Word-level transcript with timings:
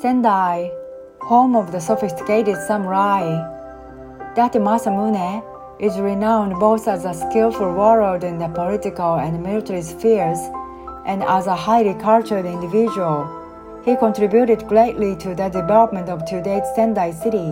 Sendai, 0.00 0.70
home 1.20 1.54
of 1.54 1.72
the 1.72 1.78
sophisticated 1.78 2.56
samurai. 2.66 3.20
Date 4.34 4.58
Masamune 4.58 5.44
is 5.78 5.98
renowned 5.98 6.58
both 6.58 6.88
as 6.88 7.04
a 7.04 7.12
skillful 7.12 7.74
warlord 7.74 8.24
in 8.24 8.38
the 8.38 8.48
political 8.48 9.16
and 9.16 9.42
military 9.42 9.82
spheres 9.82 10.38
and 11.04 11.22
as 11.24 11.46
a 11.46 11.54
highly 11.54 11.92
cultured 12.00 12.46
individual. 12.46 13.28
He 13.84 13.94
contributed 13.94 14.66
greatly 14.68 15.16
to 15.16 15.34
the 15.34 15.50
development 15.50 16.08
of 16.08 16.24
today's 16.24 16.64
Sendai 16.74 17.10
city, 17.10 17.50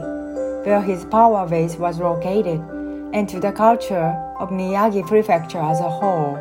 where 0.65 0.81
his 0.81 1.05
power 1.05 1.47
base 1.47 1.77
was 1.77 1.99
located, 1.99 2.61
and 3.13 3.29
to 3.29 3.41
the 3.41 3.53
culture 3.53 4.17
of 4.41 4.49
Miyagi 4.49 5.07
Prefecture 5.07 5.61
as 5.61 5.81
a 5.81 5.91
whole. 5.91 6.37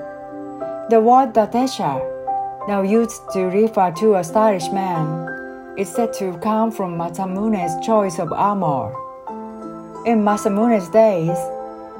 The 0.89 1.01
word 1.01 1.33
Datesha, 1.33 1.99
now 2.69 2.81
used 2.81 3.29
to 3.33 3.47
refer 3.47 3.91
to 3.91 4.15
a 4.15 4.23
stylish 4.23 4.69
man, 4.71 5.36
is 5.77 5.87
said 5.87 6.11
to 6.11 6.35
come 6.39 6.71
from 6.71 6.97
Masamune's 6.97 7.85
choice 7.85 8.17
of 8.17 8.33
armor. 8.33 8.91
In 10.07 10.23
Masamune's 10.23 10.89
days, 10.89 11.37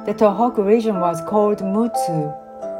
the 0.08 0.16
Tohoku 0.16 0.66
region 0.66 1.00
was 1.00 1.22
called 1.28 1.60
Mutsu, 1.60 2.34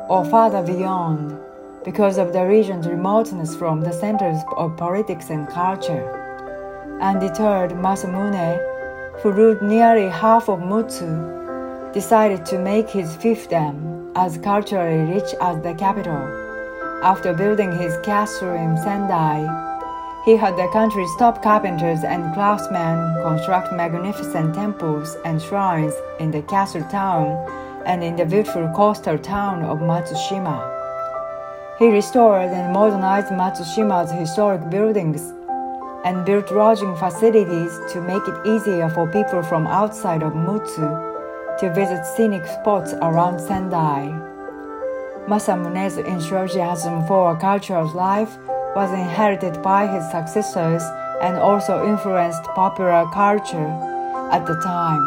or 0.10 0.26
farther 0.26 0.64
beyond, 0.64 1.38
because 1.86 2.18
of 2.18 2.34
the 2.34 2.44
region's 2.48 2.88
remoteness 2.88 3.56
from 3.56 3.82
the 3.82 3.94
centers 3.94 4.40
of 4.58 4.76
politics 4.76 5.30
and 5.30 5.48
culture. 5.50 6.98
Undeterred, 7.00 7.72
Masamune, 7.74 8.58
who 9.22 9.32
ruled 9.32 9.62
nearly 9.62 10.10
half 10.10 10.50
of 10.50 10.60
Mutsu, 10.60 11.94
decided 11.94 12.44
to 12.48 12.58
make 12.58 12.90
his 12.90 13.16
fiefdom 13.18 14.12
as 14.16 14.40
culturally 14.40 15.14
rich 15.14 15.36
as 15.42 15.62
the 15.62 15.76
capital. 15.76 16.24
After 17.04 17.36
building 17.36 17.72
his 17.72 17.96
castle 18.04 18.56
in 18.56 18.76
Sendai, 18.78 19.77
he 20.28 20.36
had 20.36 20.58
the 20.58 20.68
country's 20.74 21.16
top 21.16 21.42
carpenters 21.42 22.04
and 22.04 22.34
craftsmen 22.34 22.98
construct 23.24 23.72
magnificent 23.72 24.54
temples 24.54 25.16
and 25.24 25.42
shrines 25.42 25.94
in 26.20 26.32
the 26.32 26.42
castle 26.42 26.84
town 26.92 27.32
and 27.86 28.04
in 28.04 28.18
the 28.18 28.26
beautiful 28.26 28.70
coastal 28.76 29.18
town 29.18 29.64
of 29.64 29.80
Matsushima. 29.80 30.58
He 31.80 31.88
restored 31.88 32.50
and 32.50 32.74
modernized 32.74 33.32
Matsushima's 33.32 34.12
historic 34.12 34.70
buildings 34.70 35.22
and 36.04 36.26
built 36.26 36.52
lodging 36.52 36.98
facilities 36.98 37.72
to 37.94 38.02
make 38.02 38.28
it 38.28 38.46
easier 38.46 38.90
for 38.90 39.10
people 39.10 39.42
from 39.42 39.66
outside 39.66 40.24
of 40.24 40.34
Mutsu 40.34 41.58
to 41.60 41.74
visit 41.74 42.06
scenic 42.06 42.46
spots 42.48 42.92
around 42.96 43.40
Sendai. 43.40 44.12
Masamune's 45.26 45.98
enthusiasm 45.98 47.08
for 47.08 47.32
a 47.32 47.40
cultural 47.40 47.88
life 47.94 48.38
was 48.78 48.92
inherited 48.92 49.60
by 49.64 49.88
his 49.88 50.06
successors 50.12 50.84
and 51.24 51.36
also 51.38 51.84
influenced 51.84 52.44
popular 52.54 53.10
culture 53.12 53.70
at 54.32 54.46
the 54.46 54.54
time. 54.62 55.02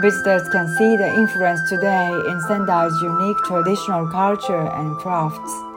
Visitors 0.00 0.48
can 0.48 0.66
see 0.78 0.96
the 0.96 1.06
influence 1.06 1.60
today 1.68 2.08
in 2.30 2.40
Sendai's 2.48 2.98
unique 3.02 3.36
traditional 3.44 4.08
culture 4.08 4.72
and 4.72 4.96
crafts. 4.96 5.71